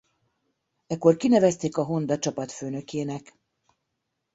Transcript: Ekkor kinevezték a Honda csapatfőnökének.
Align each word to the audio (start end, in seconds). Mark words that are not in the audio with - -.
Ekkor 0.87 1.15
kinevezték 1.17 1.77
a 1.77 1.83
Honda 1.83 2.19
csapatfőnökének. 2.19 3.37